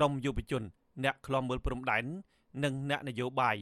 [0.00, 0.64] ្រមយុវជន
[1.04, 2.04] អ្នកខ្លំមើលព្រំដែន
[2.64, 3.56] និងអ្នកនយោបាយ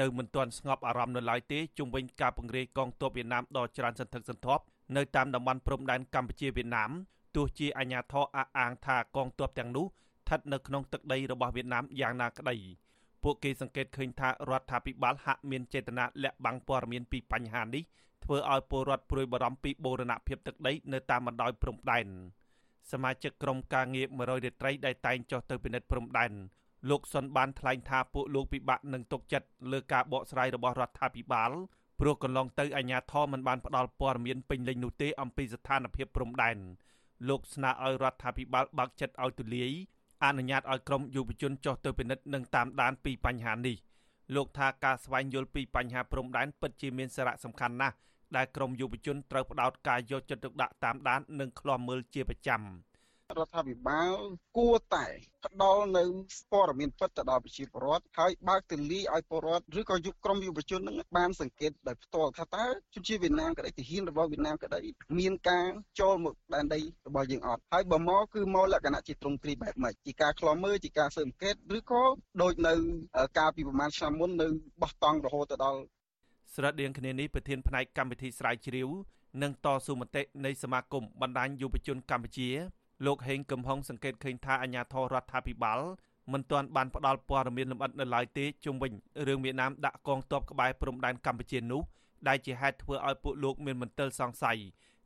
[0.00, 4.62] នៅមិនទាន់ស្ងប់អារម្មណ៍នៅឡើយទេជុំវិញការពង្រាយកងទ័ពវៀតណាមដ៏ច្រើនសន្ធឹកសន្ធាប់
[4.96, 6.90] នៅតាមតំបន់ព្រំដែនកម្ពុជាវៀតណាម
[7.36, 12.56] ទោះជាអាញាធរអះអាងថាកងទ័ពទាំងនោះស្ថិតនៅក្នុងទឹកដីរបស់វៀតណាមយ៉ាងណាក្តី
[13.22, 17.82] ពួកគេសង្កេតឃើញថារដ្ឋាភិបាលហាក់មានចេតនាលាក់បាំងព័ត៌មានពីបញ្ហានេះ
[18.24, 22.06] ធ្វើឲ្យពលរដ្ឋព្រួយបារម្ភពីបូរណភាពទឹកដីនៅតាមបណ្ដោយព្រំដែន
[22.92, 26.32] សមាជិកក្រុមការងារ100រាត្រីដែលតែងចុះទៅពិនិត្យព្រំដែន
[26.90, 31.50] លោកសុនបានថ្លែងថាពួកលោកពិបាកនឹងទុកចិត្តលើការបកស្រាយរបស់រដ្ឋាភិបាល
[32.00, 36.56] ព្រោះកន្លងទៅអាជ្ញាធរមិនបានផ្ដល់ព័ត៌មានពេញលេញនោះទេអំពីស្ថានភាពព្រំដែន
[37.28, 39.72] លោកស្នើឲ្យរដ្ឋាភិបាលបើកចិត្តឲ្យទូលាយ
[40.24, 43.76] អនុញ្ញាតឲ្យក្រុមយុវជនចុះទៅពិនិត្យនិងតាមដានពីបញ្ហានេះ
[44.34, 47.96] លោកថាការស្វែងយល់ពីបញ្ហាព្រំដែនពិតជាមានសារៈសំខាន់ណាស់
[48.36, 52.62] ដែលក្រមយុវជនត្រូវផ្ដោតការយកចិត្តទុកដាក់តាមដាននិងឃ្លាំមើលជាប្រចាំ។
[53.36, 54.14] រដ្ឋាភិបាល
[54.56, 55.06] គួរតែ
[55.44, 56.04] ផ្ដល់នៅ
[56.52, 64.80] ព័ត៌មានពិតទៅដល់ប្រជាពលរដ្ឋហើយបើកទូលាយឲ្យពលរដ្ឋឬក៏យុវក្រុមយុវជននឹងបានសង្កេតដោយផ្ទាល់ថាតើជនជាតិវៀតណាមក្តីទាហានរបស់វៀតណាមក្តី
[65.18, 65.66] មានការ
[66.00, 72.02] ចូលមកដែនដីរបស់យើងអត់ហើយបើមកគឺមកលក្ខណៈជាទ្រង់ទ្រីបែបម៉េចជាការខ្លោមើលជាការស៊ើបអង្កេតឬក៏
[72.42, 72.74] ដូចនៅ
[73.38, 74.48] ការពីប្រហែលឆ្នាំមុននៅ
[74.82, 75.80] បោះតង់រហូតទៅដល់
[76.54, 78.88] ស្រដៀងគ្នានេះប្រធានផ្នែកកម្មវិធីស្រាវជ្រាវ
[79.42, 82.48] និងតស៊ូមតិនៃសមាគមបណ្ដាញយុវជនកម្ពុជា
[83.06, 85.80] លោកហេងកំហុងសង្កេតឃើញថាអាញាធររដ្ឋាភិបាល
[86.32, 88.92] មិនទាន់បានផ្ដល់ព័ត៌មានលម្អិតនៅឡើយទេជុំវិញ
[89.26, 91.82] រឿងវៀតណាមដាក់កងទ័ពក្បែរព្រំដែនកម្ពុជានោះ
[92.28, 94.58] ដែលជាហេតុធ្វើឲ្យពួកលោកមានមន្ទិលសង្ស័យ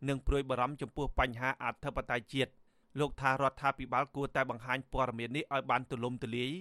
[0.09, 2.53] និងព្រួយបារម្ភចំពោះបញ្ហាអធិបតេយ្យជាតិ
[2.99, 6.53] លោកថារដ្ឋាភិបាលគួរតែបង្ហាញព័ត៌មាននេះឲ្យបានទូលំទូលាយ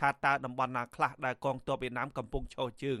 [0.00, 3.00] ថាតើតំបន់ណាខ្លះដែលកងទ័ពវៀតណាមកំពុងឈរជើង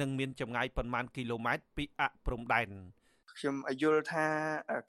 [0.00, 2.68] និងមានចម្ងាយប៉ុន្មានគីឡូម៉ែត្រពីអព្រំដែន។
[3.38, 4.26] ខ្ញុំយល់ថា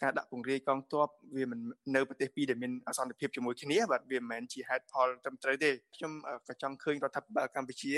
[0.01, 1.59] ការដាក់ពង្រាយកងទ័ពវាមិន
[1.95, 6.11] នៅប្រទេសពីរដែលមានអសន្តិភាពជាមួយគ្នាបាទវាមិនមែនជាហេតុផលត្រឹមត្រូវទេខ្ញុំ
[6.47, 7.93] ក៏ចង់ឃើញរដ្ឋាភិបាលកម្ពុជា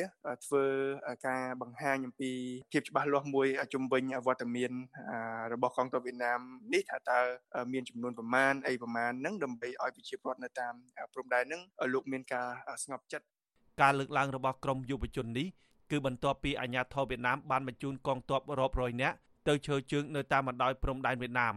[0.45, 0.63] ធ្វើ
[1.27, 2.31] ការបង្ហាញអំពី
[2.71, 4.71] ភាពច្បាស់លាស់មួយជំវិញវត្តមាន
[5.53, 6.39] របស់កងទ័ពវៀតណាម
[6.73, 7.20] នេះថាតើ
[7.73, 10.73] មានចំនួនប្រមាណអីប្រមាណហ្នឹងដើម្បីឲ្យប្រជាពលរដ្ឋនៅតាម
[11.14, 11.61] ព្រំដែនហ្នឹង
[11.93, 12.47] លោកមានការ
[12.83, 13.25] ស្ងប់ចិត្ត
[13.81, 15.47] ការលើកឡើងរបស់ក្រមយុវជននេះ
[15.91, 19.17] គឺបន្ទាប់ពីអាញាធរវៀតណាមបានបញ្ជូនកងទ័ពរាប់រយនាក់
[19.48, 21.56] ទៅឈើជើងនៅតាមបណ្ដោយព្រំដែនវៀតណាម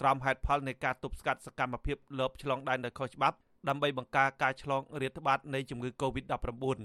[0.00, 3.36] ក្រោមហេតុផលនៃការទប់ស្កាត់សកម្មភាពលបឆ្លងដែនដោយខុសច្បាប់
[3.68, 6.80] ដើម្បីបង្ការការឆ្លងរាតត្បាតនៃជំងឺ Covid-19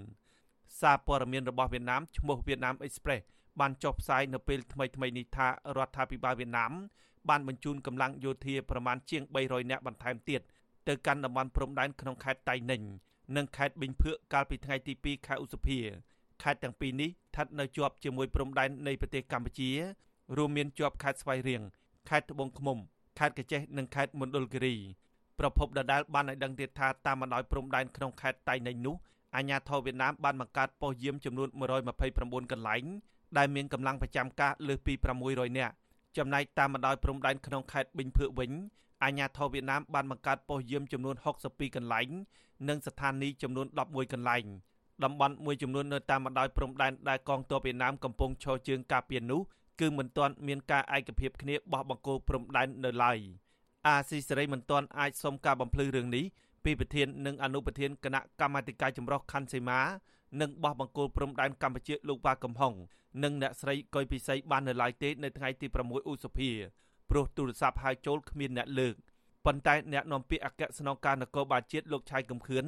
[0.82, 3.24] សារព័ត៌មានរបស់វៀតណាមឈ្មោះ Vietnam Express
[3.60, 6.72] បានចុះផ្សាយនៅពេលថ្មីៗនេះថារដ្ឋាភិបាលវៀតណាម
[7.30, 10.42] បានបញ្ជូនកម្លាំងយោធាប្រមាណជាង300នាក់បន្ថែមទៀត
[10.88, 12.86] ទៅកាន់តំបន់ព្រំដែនក្នុងខេត្តតៃ ninh
[13.36, 15.80] និងខេត្តប៊ីងភឿកកាលពីថ្ងៃទី2ខែឧសភា
[16.44, 19.72] ខេត្តទាំងពីរនេះស្ថិតនៅជាប់ជាមួយព្រំដែននៃប្រទេសកម្ពុជា
[20.38, 21.62] រួមមានជាប់ខេត្តស្វាយរៀង
[22.09, 22.78] ខេត្តត្បូងឃ្មុំ
[23.19, 24.75] ខេត្តកញ្ចេះនិងខេត្តមណ្ឌលគិរី
[25.40, 28.96] ប្រពន្ធដដែលបានឲ្យដឹងទៀតថាតាមបណ្ដោយព្រំដែនក្នុងខេត្តតៃ ninh នោះ
[29.36, 31.50] អាជ្ញាធរវៀតណាមបានបង្កើតប៉ុស្តិ៍យាមចំនួន
[32.00, 32.84] 129កន្លែង
[33.38, 34.94] ដែលមានកម្លាំងប្រចាំការលើសពី
[35.25, 35.74] 600នាក់
[36.18, 38.52] ចំណែកតាមបណ្ដោយព្រំដែនក្នុងខេត្តប៊ីងភឿវិញ
[39.03, 41.16] អាជ្ញាធរវៀតណាមបានបង្កើតប៉ុស្តិ៍យាមចំនួន
[41.46, 42.09] 62កន្លែង
[42.69, 44.46] និងស្ថានីយ៍ចំនួន11កន្លែង
[45.03, 49.42] តំបន់មួយចំនួននៅតាមបណ្ដោយព្រំដែនដែលកងទ័ពវៀតណាមកំពុងឈរជើងការពារនោះ
[49.80, 53.19] គឺមិនទាន់មានការឯកភាពគ្នាបោះបង្គោលព្រំដែននៅឡើយ
[53.88, 56.25] អាស៊ីសេរីមិនទាន់អាចសុំការបំភ្លឺរឿងនេះ
[56.63, 59.80] ពីប្រធាននិងអនុប្រធានគណៈកម្មាធិការចម្រុះខណ្ឌសីមា
[60.41, 62.74] និងបោះបង្គោលព្រំដែនកម្ពុជាលោកវ៉ាកំហុង
[63.24, 66.50] និងអ្នកស្រីកុយពិសីបាននៅឡើយទេនៅថ្ងៃទី6ឧសភា
[67.09, 68.96] ព្រោះទូរស័ព្ទហៅចូលគ្មានអ្នកលើក
[69.46, 72.66] ប៉ុន្តែអ្នកនាំពាក្យអគ្គស្នងការនគរបាលជាតិលោកឆៃកំខឿន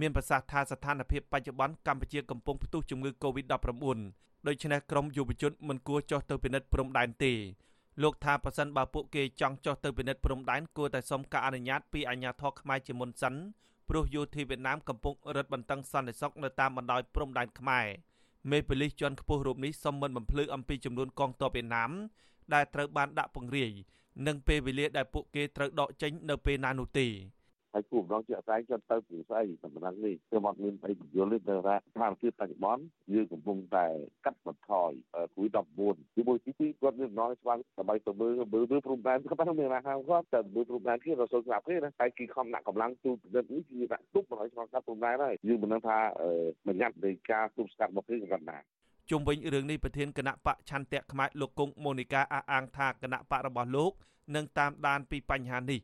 [0.00, 3.98] មានប្រសាសន៍ថាស្ថានភាពបច្ចុប្បន្នកម្ពុជាកំពុងផ្ទុះជំងឺ Covid-19
[4.46, 7.32] ដូច្នេះក្រមយុវជនមិនគួរចុះទៅពិនិត្យព្រំដែនទេ
[8.02, 13.34] លោកថាប៉ះសិនបើពួកគេចង់ចុះទៅពិនិត្យព្រំដែនគួរតែសុំការអនុញ្ញាតពីអាជ្ញាធរខ្មែរជាមុនសិន
[13.88, 17.86] ព្រោះយោធាវៀតណាមកំពុងរឹតបន្តឹងសន្តិសុខនៅតាមបណ្ដោយព្រំដែនខ្មែរ
[18.50, 21.90] មេប៉ូលីសជាន់ខ្ពស់រូបនេះសុំមិនបំភ្លឺអំពីចំនួនកងទ័ពវៀតណាម
[22.54, 23.72] ដែលត្រូវបានដាក់ពង្រាយ
[24.26, 27.06] និងពេលវេលាដែលពួកគេត្រូវដកចេញនៅពេលណានោះទេ
[27.74, 32.82] ហើយគូម្ដងជាក់ស្ដែងគាត់ទៅពីស្អីសម្រាប់នេះគឺមកមានអីបញ្យល់ទេទៅថាស្ថានភាពបច្ចុប្បន្ន
[33.12, 33.86] យើងកំពុងតែ
[34.24, 34.90] កាត់បន្ថយ
[35.36, 35.48] គួយ
[35.82, 45.98] 19ជាមួយទីទីគាត់មានដំណងស្វាងដើម្បីទៅមើលមើលមើលព្រំដែនគាត់តែមានអាហារគាត់តែមើលព្រំដែនគេរសូវស្រាប់ទេណាហើយគេខំដាក់កម្លាំងទូពិនិត្យនេះគឺដាក់ទប់មកឲ្យឆ្លងកាត់ព្រំដែនហើយយើងមិនដឹងថា
[46.66, 48.58] បញ្ញត្តិនៃការទប់ស្កាត់របស់គេគាត់ណា
[49.10, 53.92] ជុំវិញរឿងនេះប្រធានគណៈបកឆន្ទៈខ្មែរលោកគង់ម៉ូនីកាអះអាងថាគណៈបករបស់លោក
[54.36, 55.80] នឹងតាមដានពីបញ្ហានេះ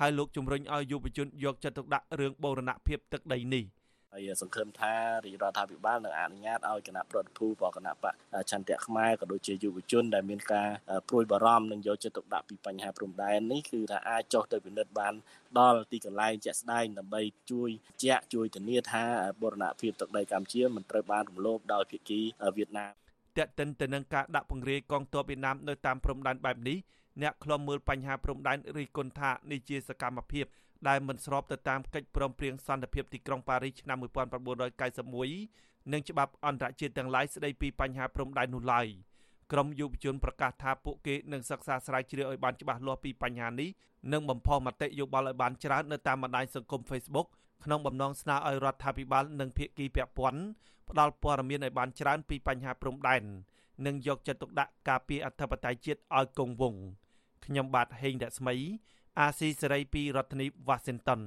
[0.00, 3.64] ហើយលោកជំរុញឲ្យយុវជនយកចិត្តទុកដាក់រឿងបូរណភាពទឹកដីនេះ
[4.14, 4.94] ហើយសង្ឃឹមថា
[5.24, 8.14] រាជរដ្ឋាភិបាលនឹងអនុញ្ញាតឲ្យគណៈប្រតិភូបគណៈបក
[8.50, 10.68] ចន្ទៈខ្មែរក៏ដូចជាយុវជនដែលមានការ
[11.08, 15.14] ព្រួយបារម្ភនិងយកចិត្តទុកដាក់ពីបញ្ហាព្រំដែននេះគឺថាអាចចុះទៅពិនិត្យបាន
[15.58, 17.70] ដល់ទីកន្លែងជាក់ស្ដែងដើម្បីជួយ
[18.02, 19.04] ជាក់ជួយធានាថា
[19.42, 22.20] បូរណភាពទឹកដីកម្ពុជាមិនត្រូវបានរំលោភដោយភាគី
[22.56, 22.92] វៀតណាម
[23.36, 26.78] តែកតិនទៅនឹងការដាក់ពង្រាយកងទ័ពវៀតណាមនៅតាមព្រំដែនបែបនេះ
[27.20, 30.46] អ្នកខ្លំមើលបញ្ហាព្រំដែនរីគុណថានេះជាសកម្មភាព
[30.88, 38.86] ដែលមិនស្របទៅតាមកិច្ចព្រមព្រៀងសន្តិភាពទីក្រុងប៉ារីសឆ្នាំ1991និងច្បាប់អន្តរជាតិទាំងឡាយស្តីពីបញ្ហាព្រំដែននោះឡើយ
[39.52, 43.70] ក្រមយុវជនប្រកាសថាពួកគេនឹងសិក្សាស្រាវជ្រាវឲ្យបានច្បាស់លាស់ពីបញ្ហានេះ
[44.12, 47.28] និងបំផុសមតិយោបល់ឲ្យបានច្រើននៅតាមបណ្ដាញសង្គម Facebook
[47.64, 50.42] ក្នុងបំណងស្នើឲ្យរដ្ឋាភិបាលនិងភាគីពាក់ព័ន្ធ
[50.88, 53.22] ផ្ដល់ព័ត៌មានឲ្យបានច្រើនពីបញ្ហាព្រំដែន
[53.86, 56.82] និងយកចិត្តទុកដាក់ការពារអធិបតេយ្យជាតិឲ្យគង់វង្ស
[57.44, 58.54] ខ្ញុំបាទហេងរស្មី
[59.20, 61.22] អាស៊ីសេរីពីរដ្ឋធានី Washington